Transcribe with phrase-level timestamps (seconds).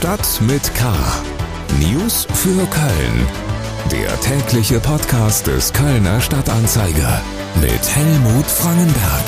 [0.00, 0.94] Stadt mit K.
[1.78, 3.26] News für Köln.
[3.92, 7.20] Der tägliche Podcast des Kölner Stadtanzeiger
[7.60, 9.24] mit Helmut Frangenberg.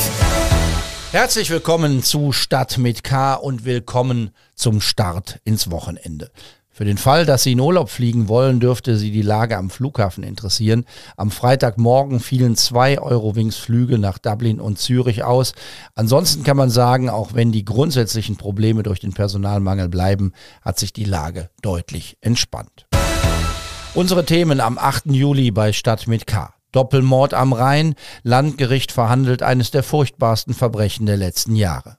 [1.11, 6.31] Herzlich willkommen zu Stadt mit K und willkommen zum Start ins Wochenende.
[6.75, 10.25] Für den Fall, dass Sie in Urlaub fliegen wollen, dürfte Sie die Lage am Flughafen
[10.25, 10.87] interessieren.
[11.19, 15.53] Am Freitagmorgen fielen zwei Eurowings-Flüge nach Dublin und Zürich aus.
[15.95, 20.95] Ansonsten kann man sagen, auch wenn die grundsätzlichen Probleme durch den Personalmangel bleiben, hat sich
[20.95, 22.87] die Lage deutlich entspannt.
[23.93, 25.07] Unsere Themen am 8.
[25.07, 26.55] Juli bei Stadt mit K.
[26.73, 27.95] Doppelmord am Rhein.
[28.23, 31.97] Landgericht verhandelt eines der furchtbarsten Verbrechen der letzten Jahre.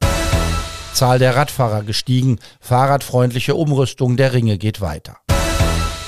[0.93, 5.17] Zahl der Radfahrer gestiegen, fahrradfreundliche Umrüstung der Ringe geht weiter.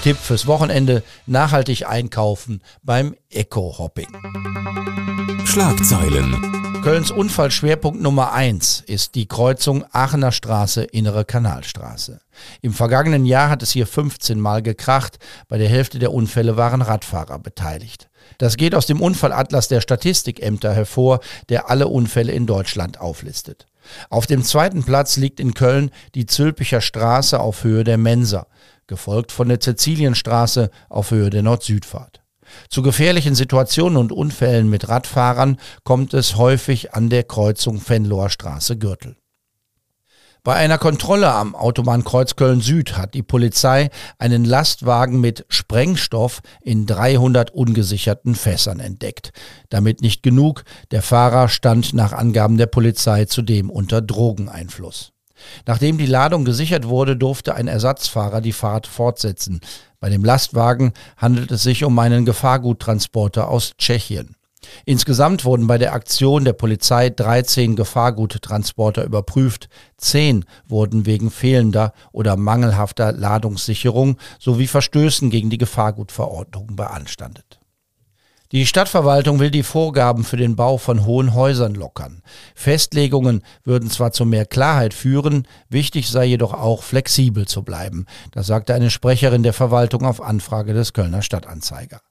[0.03, 4.07] Tipp fürs Wochenende, nachhaltig einkaufen beim Eco-Hopping.
[5.45, 6.81] Schlagzeilen.
[6.83, 12.19] Kölns Unfallschwerpunkt Nummer eins ist die Kreuzung Aachener Straße, Innere Kanalstraße.
[12.61, 15.17] Im vergangenen Jahr hat es hier 15 Mal gekracht.
[15.47, 18.07] Bei der Hälfte der Unfälle waren Radfahrer beteiligt.
[18.37, 23.67] Das geht aus dem Unfallatlas der Statistikämter hervor, der alle Unfälle in Deutschland auflistet.
[24.09, 28.47] Auf dem zweiten Platz liegt in Köln die Zülpicher Straße auf Höhe der Mensa,
[28.87, 32.21] gefolgt von der Cäcilienstraße auf Höhe der Nord-Süd-Fahrt.
[32.69, 39.17] Zu gefährlichen Situationen und Unfällen mit Radfahrern kommt es häufig an der Kreuzung Venloer Straße-Gürtel.
[40.45, 47.49] Bei einer Kontrolle am Autobahnkreuz Köln-Süd hat die Polizei einen Lastwagen mit Sprengstoff in 300
[47.49, 49.31] ungesicherten Fässern entdeckt.
[49.69, 55.13] Damit nicht genug, der Fahrer stand nach Angaben der Polizei zudem unter Drogeneinfluss.
[55.65, 59.61] Nachdem die Ladung gesichert wurde, durfte ein Ersatzfahrer die Fahrt fortsetzen.
[59.99, 64.35] Bei dem Lastwagen handelt es sich um einen Gefahrguttransporter aus Tschechien.
[64.85, 69.69] Insgesamt wurden bei der Aktion der Polizei 13 Gefahrguttransporter überprüft.
[69.97, 77.59] Zehn wurden wegen fehlender oder mangelhafter Ladungssicherung sowie Verstößen gegen die Gefahrgutverordnung beanstandet.
[78.51, 82.21] Die Stadtverwaltung will die Vorgaben für den Bau von hohen Häusern lockern.
[82.53, 88.05] Festlegungen würden zwar zu mehr Klarheit führen, wichtig sei jedoch auch flexibel zu bleiben.
[88.31, 92.01] Das sagte eine Sprecherin der Verwaltung auf Anfrage des Kölner Stadtanzeiger.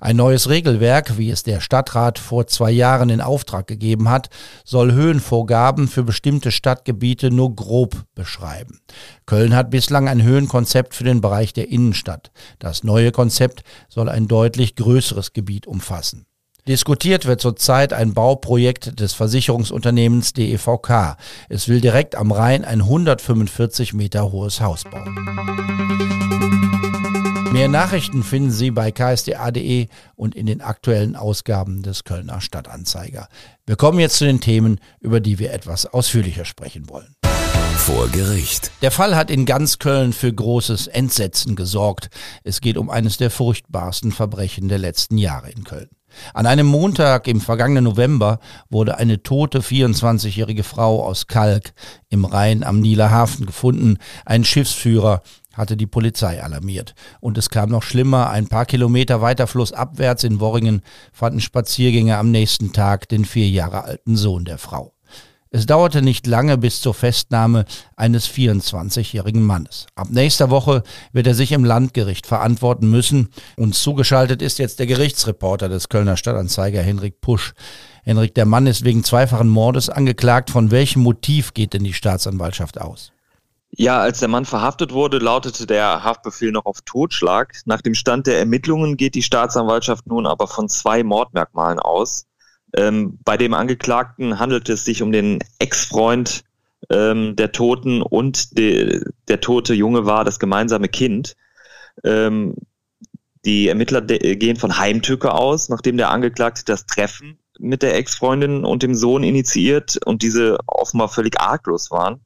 [0.00, 4.28] Ein neues Regelwerk, wie es der Stadtrat vor zwei Jahren in Auftrag gegeben hat,
[4.64, 8.80] soll Höhenvorgaben für bestimmte Stadtgebiete nur grob beschreiben.
[9.26, 12.30] Köln hat bislang ein Höhenkonzept für den Bereich der Innenstadt.
[12.58, 16.26] Das neue Konzept soll ein deutlich größeres Gebiet umfassen.
[16.66, 21.18] Diskutiert wird zurzeit ein Bauprojekt des Versicherungsunternehmens DEVK.
[21.50, 26.13] Es will direkt am Rhein ein 145 Meter hohes Haus bauen.
[27.54, 33.28] Mehr Nachrichten finden Sie bei ksda.de und in den aktuellen Ausgaben des Kölner Stadtanzeiger.
[33.64, 37.14] Wir kommen jetzt zu den Themen, über die wir etwas ausführlicher sprechen wollen.
[37.76, 38.72] Vor Gericht.
[38.82, 42.10] Der Fall hat in ganz Köln für großes Entsetzen gesorgt.
[42.42, 45.90] Es geht um eines der furchtbarsten Verbrechen der letzten Jahre in Köln.
[46.32, 51.72] An einem Montag im vergangenen November wurde eine tote 24-jährige Frau aus Kalk
[52.08, 53.98] im Rhein am Nieler Hafen gefunden.
[54.24, 55.22] Ein Schiffsführer
[55.56, 56.94] hatte die Polizei alarmiert.
[57.20, 58.30] Und es kam noch schlimmer.
[58.30, 60.82] Ein paar Kilometer weiter flussabwärts in Worringen
[61.12, 64.94] fanden Spaziergänger am nächsten Tag den vier Jahre alten Sohn der Frau.
[65.54, 67.64] Es dauerte nicht lange bis zur Festnahme
[67.94, 69.86] eines 24-jährigen Mannes.
[69.94, 70.82] Ab nächster Woche
[71.12, 73.28] wird er sich im Landgericht verantworten müssen.
[73.56, 77.54] Uns zugeschaltet ist jetzt der Gerichtsreporter des Kölner Stadtanzeiger Henrik Pusch.
[78.02, 80.50] Henrik, der Mann ist wegen zweifachen Mordes angeklagt.
[80.50, 83.13] Von welchem Motiv geht denn die Staatsanwaltschaft aus?
[83.76, 87.54] Ja, als der Mann verhaftet wurde, lautete der Haftbefehl noch auf Totschlag.
[87.64, 92.26] Nach dem Stand der Ermittlungen geht die Staatsanwaltschaft nun aber von zwei Mordmerkmalen aus.
[92.76, 96.44] Ähm, bei dem Angeklagten handelt es sich um den Ex-Freund
[96.90, 101.34] ähm, der Toten und de, der tote Junge war das gemeinsame Kind.
[102.04, 102.54] Ähm,
[103.44, 108.82] die Ermittler gehen von Heimtücke aus, nachdem der Angeklagte das Treffen mit der Ex-Freundin und
[108.84, 112.20] dem Sohn initiiert und diese offenbar völlig arglos waren.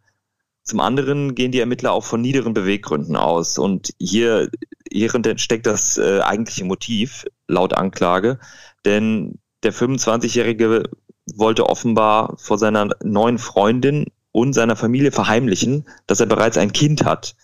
[0.69, 3.57] Zum anderen gehen die Ermittler auch von niederen Beweggründen aus.
[3.57, 4.51] Und hier,
[4.93, 8.39] hierin steckt das äh, eigentliche Motiv, laut Anklage.
[8.85, 10.91] Denn der 25-Jährige
[11.35, 17.03] wollte offenbar vor seiner neuen Freundin und seiner Familie verheimlichen, dass er bereits ein Kind
[17.03, 17.35] hat.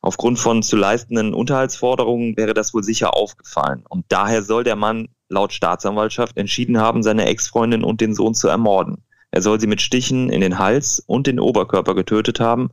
[0.00, 3.82] Aufgrund von zu leistenden Unterhaltsforderungen wäre das wohl sicher aufgefallen.
[3.88, 8.46] Und daher soll der Mann laut Staatsanwaltschaft entschieden haben, seine Ex-Freundin und den Sohn zu
[8.46, 9.02] ermorden.
[9.30, 12.70] Er soll sie mit Stichen in den Hals und den Oberkörper getötet haben,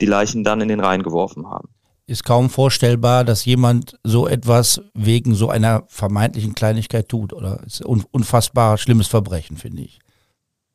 [0.00, 1.68] die Leichen dann in den Rhein geworfen haben.
[2.06, 7.32] Ist kaum vorstellbar, dass jemand so etwas wegen so einer vermeintlichen Kleinigkeit tut.
[7.32, 10.00] Oder ist ein unfassbar schlimmes Verbrechen, finde ich.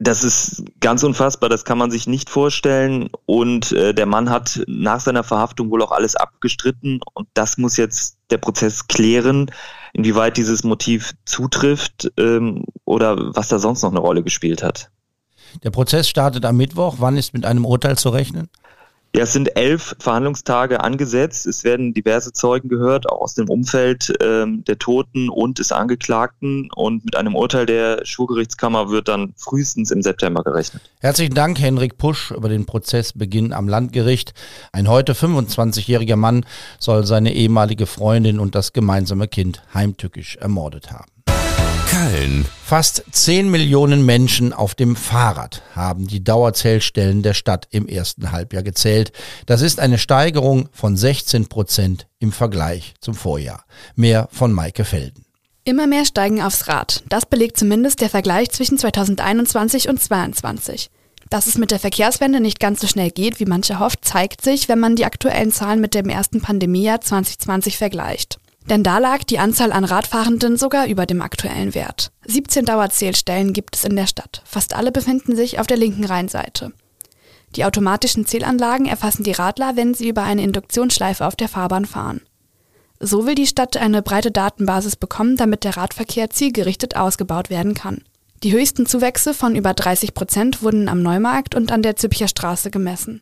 [0.02, 3.10] Das ist ganz unfassbar, das kann man sich nicht vorstellen.
[3.28, 7.02] Und äh, der Mann hat nach seiner Verhaftung wohl auch alles abgestritten.
[7.14, 9.52] Und das muss jetzt der Prozess klären,
[9.94, 14.90] inwieweit dieses Motiv zutrifft ähm, oder was da sonst noch eine Rolle gespielt hat.
[15.64, 16.96] Der Prozess startet am Mittwoch.
[17.00, 18.50] Wann ist mit einem Urteil zu rechnen?
[19.16, 21.48] Ja, es sind elf Verhandlungstage angesetzt.
[21.48, 26.70] Es werden diverse Zeugen gehört, auch aus dem Umfeld ähm, der Toten und des Angeklagten.
[26.76, 30.84] Und mit einem Urteil der Schwurgerichtskammer wird dann frühestens im September gerechnet.
[31.00, 34.36] Herzlichen Dank, Henrik Pusch, über den Prozessbeginn am Landgericht.
[34.74, 36.46] Ein heute 25-jähriger Mann
[36.78, 41.19] soll seine ehemalige Freundin und das gemeinsame Kind heimtückisch ermordet haben.
[42.10, 42.46] Köln.
[42.64, 48.64] Fast 10 Millionen Menschen auf dem Fahrrad haben die Dauerzählstellen der Stadt im ersten Halbjahr
[48.64, 49.12] gezählt.
[49.46, 53.64] Das ist eine Steigerung von 16 Prozent im Vergleich zum Vorjahr.
[53.96, 55.26] Mehr von Maike Felden.
[55.66, 57.04] Immer mehr steigen aufs Rad.
[57.10, 60.90] Das belegt zumindest der Vergleich zwischen 2021 und 2022.
[61.30, 64.68] Dass es mit der Verkehrswende nicht ganz so schnell geht, wie manche hofft, zeigt sich,
[64.68, 68.40] wenn man die aktuellen Zahlen mit dem ersten Pandemiejahr 2020 vergleicht.
[68.68, 72.12] Denn da lag die Anzahl an Radfahrenden sogar über dem aktuellen Wert.
[72.28, 74.44] 17 Dauerzählstellen gibt es in der Stadt.
[74.46, 76.74] Fast alle befinden sich auf der linken Rheinseite.
[77.56, 82.22] Die automatischen Zählanlagen erfassen die Radler, wenn sie über eine Induktionsschleife auf der Fahrbahn fahren.
[83.00, 88.04] So will die Stadt eine breite Datenbasis bekommen, damit der Radverkehr zielgerichtet ausgebaut werden kann.
[88.44, 92.72] Die höchsten Zuwächse von über 30 Prozent wurden am Neumarkt und an der Züppicher Straße
[92.72, 93.22] gemessen.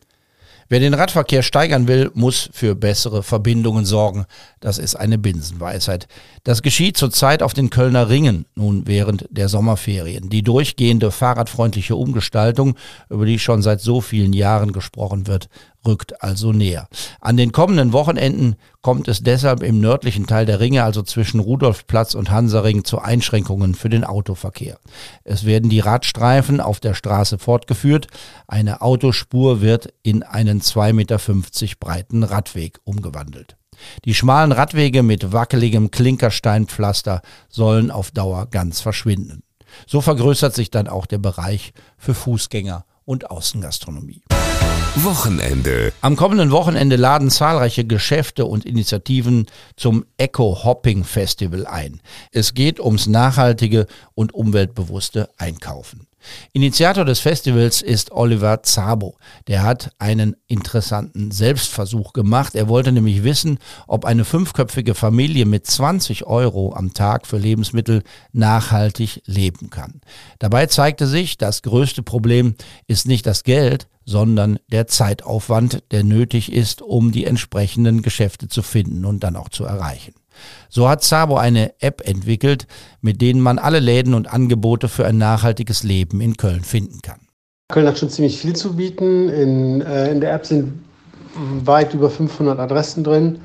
[0.69, 4.25] Wer den Radverkehr steigern will, muss für bessere Verbindungen sorgen.
[4.59, 6.07] Das ist eine Binsenweisheit.
[6.43, 10.29] Das geschieht zurzeit auf den Kölner Ringen, nun während der Sommerferien.
[10.29, 12.75] Die durchgehende fahrradfreundliche Umgestaltung,
[13.09, 15.47] über die schon seit so vielen Jahren gesprochen wird,
[15.87, 16.87] rückt also näher.
[17.19, 22.13] An den kommenden Wochenenden kommt es deshalb im nördlichen Teil der Ringe, also zwischen Rudolfplatz
[22.13, 24.79] und Hansaring, zu Einschränkungen für den Autoverkehr.
[25.23, 28.07] Es werden die Radstreifen auf der Straße fortgeführt.
[28.47, 31.17] Eine Autospur wird in einen 2,50 Meter
[31.79, 33.57] breiten Radweg umgewandelt.
[34.05, 39.43] Die schmalen Radwege mit wackeligem Klinkersteinpflaster sollen auf Dauer ganz verschwinden.
[39.85, 44.23] So vergrößert sich dann auch der Bereich für Fußgänger und Außengastronomie.
[45.03, 45.93] Wochenende.
[46.01, 49.45] Am kommenden Wochenende laden zahlreiche Geschäfte und Initiativen
[49.75, 52.01] zum Eco Hopping Festival ein.
[52.31, 53.85] Es geht ums nachhaltige
[54.15, 56.06] und umweltbewusste Einkaufen.
[56.53, 59.17] Initiator des Festivals ist Oliver Zabo.
[59.47, 62.55] Der hat einen interessanten Selbstversuch gemacht.
[62.55, 68.03] Er wollte nämlich wissen, ob eine fünfköpfige Familie mit 20 Euro am Tag für Lebensmittel
[68.31, 70.01] nachhaltig leben kann.
[70.39, 72.55] Dabei zeigte sich, das größte Problem
[72.87, 78.61] ist nicht das Geld, sondern der Zeitaufwand, der nötig ist, um die entsprechenden Geschäfte zu
[78.61, 80.13] finden und dann auch zu erreichen.
[80.69, 82.67] So hat Zabo eine App entwickelt,
[83.01, 87.19] mit denen man alle Läden und Angebote für ein nachhaltiges Leben in Köln finden kann.
[87.69, 89.29] Köln hat schon ziemlich viel zu bieten.
[89.29, 90.85] In, äh, in der App sind
[91.63, 93.39] weit über 500 Adressen drin.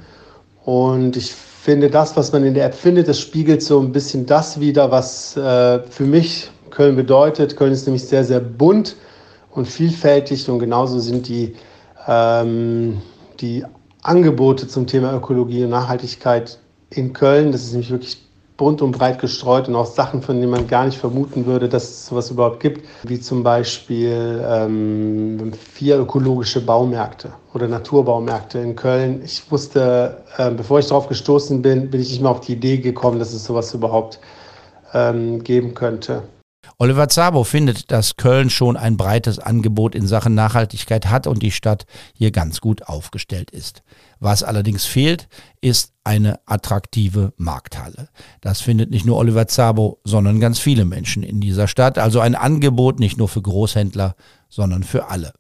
[0.65, 4.27] Und ich finde, das, was man in der App findet, das spiegelt so ein bisschen
[4.27, 7.57] das wider, was äh, für mich Köln bedeutet.
[7.57, 8.97] Köln ist nämlich sehr, sehr bunt
[9.51, 11.55] und vielfältig und genauso sind die,
[12.07, 13.01] ähm,
[13.41, 13.65] die
[14.03, 16.59] Angebote zum Thema Ökologie und Nachhaltigkeit
[16.97, 17.53] in Köln.
[17.53, 18.19] Das ist nämlich wirklich
[18.57, 21.85] bunt und breit gestreut und auch Sachen, von denen man gar nicht vermuten würde, dass
[21.85, 29.23] es sowas überhaupt gibt, wie zum Beispiel ähm, vier ökologische Baumärkte oder Naturbaumärkte in Köln.
[29.25, 32.79] Ich wusste, äh, bevor ich darauf gestoßen bin, bin ich nicht mal auf die Idee
[32.79, 34.21] gekommen, dass es sowas überhaupt
[34.95, 36.23] ähm, geben könnte.
[36.83, 41.53] Oliver Zabo findet, dass Köln schon ein breites Angebot in Sachen Nachhaltigkeit hat und die
[41.53, 43.85] Stadt hier ganz gut aufgestellt ist.
[44.19, 45.29] Was allerdings fehlt,
[45.61, 48.09] ist eine attraktive Markthalle.
[48.41, 51.99] Das findet nicht nur Oliver Zabo, sondern ganz viele Menschen in dieser Stadt.
[51.99, 54.17] Also ein Angebot nicht nur für Großhändler,
[54.49, 55.35] sondern für alle.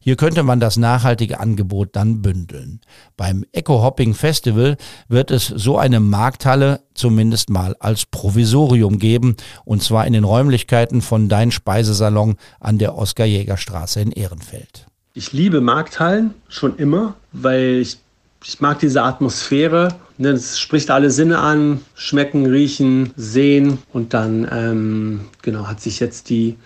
[0.00, 2.80] Hier könnte man das nachhaltige Angebot dann bündeln.
[3.16, 4.76] Beim Eco Hopping Festival
[5.08, 11.00] wird es so eine Markthalle zumindest mal als Provisorium geben, und zwar in den Räumlichkeiten
[11.02, 14.86] von Dein Speisesalon an der Oskar-Jäger-Straße in Ehrenfeld.
[15.14, 17.98] Ich liebe Markthallen schon immer, weil ich,
[18.44, 19.88] ich mag diese Atmosphäre.
[20.16, 23.78] Ne, es spricht alle Sinne an, schmecken, riechen, sehen.
[23.92, 26.56] Und dann ähm, genau, hat sich jetzt die,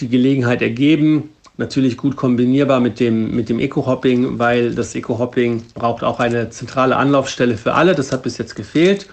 [0.00, 6.02] die Gelegenheit ergeben, natürlich gut kombinierbar mit dem, mit dem Eco-Hopping, weil das Eco-Hopping braucht
[6.02, 7.94] auch eine zentrale Anlaufstelle für alle.
[7.94, 9.08] Das hat bis jetzt gefehlt.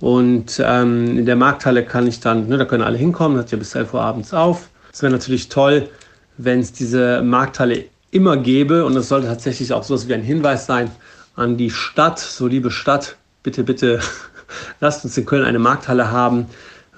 [0.00, 3.58] Und ähm, in der Markthalle kann ich dann, ne, da können alle hinkommen, hat ja
[3.58, 4.68] bis 11 Uhr abends auf.
[4.92, 5.88] Es wäre natürlich toll,
[6.36, 10.22] wenn es diese Markthalle immer gäbe und es sollte tatsächlich auch so etwas wie ein
[10.22, 10.90] Hinweis sein
[11.34, 14.00] an die Stadt, so liebe Stadt, bitte, bitte
[14.80, 16.46] lasst uns in Köln eine Markthalle haben,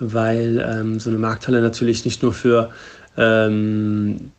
[0.01, 2.71] weil ähm, so eine Markthalle natürlich nicht nur für
[3.17, 4.33] ähm,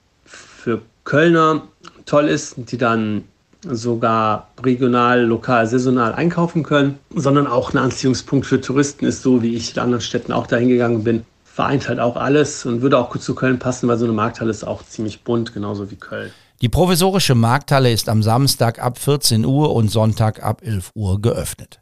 [0.69, 1.63] für Kölner
[2.05, 3.23] toll ist, die dann
[3.63, 9.55] sogar regional, lokal, saisonal einkaufen können, sondern auch ein Anziehungspunkt für Touristen ist, so wie
[9.55, 11.25] ich in anderen Städten auch dahin gegangen bin.
[11.43, 14.51] Vereint halt auch alles und würde auch gut zu Köln passen, weil so eine Markthalle
[14.51, 16.31] ist auch ziemlich bunt, genauso wie Köln.
[16.61, 21.81] Die provisorische Markthalle ist am Samstag ab 14 Uhr und Sonntag ab 11 Uhr geöffnet.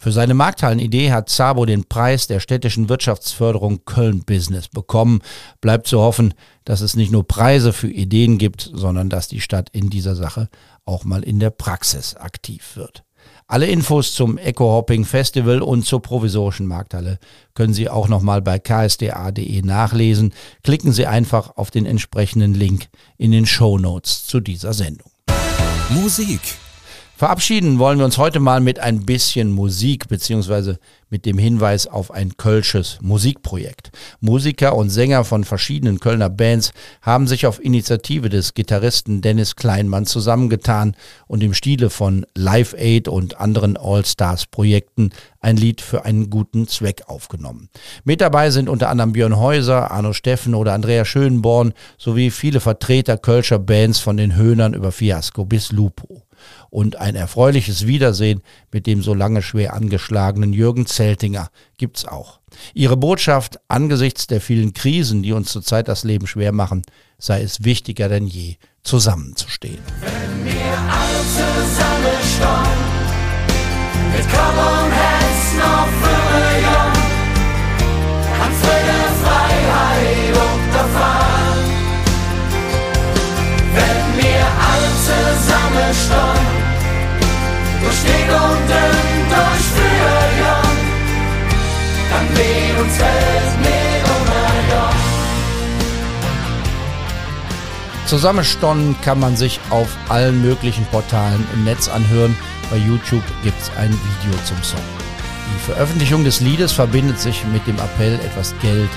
[0.00, 5.22] Für seine Markthallenidee hat Zabo den Preis der städtischen Wirtschaftsförderung Köln Business bekommen.
[5.60, 9.70] Bleibt zu hoffen, dass es nicht nur Preise für Ideen gibt, sondern dass die Stadt
[9.72, 10.48] in dieser Sache
[10.84, 13.02] auch mal in der Praxis aktiv wird.
[13.48, 17.18] Alle Infos zum Eco-Hopping Festival und zur provisorischen Markthalle
[17.54, 20.32] können Sie auch nochmal bei ksda.de nachlesen.
[20.62, 22.86] Klicken Sie einfach auf den entsprechenden Link
[23.16, 25.10] in den Show Notes zu dieser Sendung.
[25.90, 26.40] Musik
[27.18, 30.78] Verabschieden wollen wir uns heute mal mit ein bisschen Musik beziehungsweise
[31.10, 33.90] mit dem Hinweis auf ein kölsches Musikprojekt.
[34.20, 36.70] Musiker und Sänger von verschiedenen Kölner Bands
[37.02, 40.94] haben sich auf Initiative des Gitarristen Dennis Kleinmann zusammengetan
[41.26, 45.10] und im Stile von Live Aid und anderen All-Stars-Projekten
[45.40, 47.68] ein Lied für einen guten Zweck aufgenommen.
[48.04, 53.18] Mit dabei sind unter anderem Björn Häuser, Arno Steffen oder Andrea Schönborn sowie viele Vertreter
[53.18, 56.27] kölscher Bands von den Höhnern über Fiasco bis Lupo
[56.70, 58.42] und ein erfreuliches Wiedersehen
[58.72, 62.40] mit dem so lange schwer angeschlagenen Jürgen Zeltinger gibt's auch.
[62.74, 66.82] Ihre Botschaft angesichts der vielen Krisen, die uns zurzeit das Leben schwer machen,
[67.18, 69.78] sei es wichtiger denn je, zusammenzustehen.
[70.00, 72.78] Wenn wir alle zusammenstehen,
[74.16, 74.26] mit
[85.92, 86.34] zusammenstehen,
[87.80, 90.76] durch und dünn, durch früher Jung,
[92.10, 93.78] dann weht uns Welt mit.
[98.08, 102.34] Zusammenstonnen kann man sich auf allen möglichen Portalen im Netz anhören.
[102.70, 104.80] Bei YouTube gibt's ein Video zum Song.
[105.54, 108.88] Die Veröffentlichung des Liedes verbindet sich mit dem Appell, etwas Geld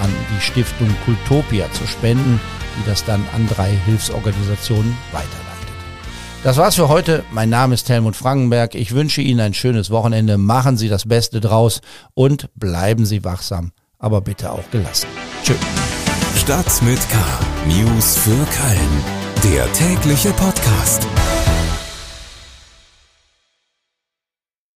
[0.00, 2.40] an die Stiftung Kultopia zu spenden,
[2.78, 5.51] die das dann an drei Hilfsorganisationen weiterleitet.
[6.44, 7.22] Das war's für heute.
[7.30, 8.74] Mein Name ist Helmut Frankenberg.
[8.74, 10.38] Ich wünsche Ihnen ein schönes Wochenende.
[10.38, 11.80] Machen Sie das Beste draus
[12.14, 15.06] und bleiben Sie wachsam, aber bitte auch gelassen.
[15.44, 15.56] Tschüss.
[16.36, 17.18] Stadt mit K.
[17.68, 19.54] News für Köln.
[19.54, 21.06] Der tägliche Podcast.